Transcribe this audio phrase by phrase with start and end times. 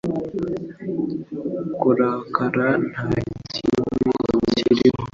[1.79, 3.05] Kurakara nta
[3.51, 3.81] kibi
[4.73, 5.03] kirimo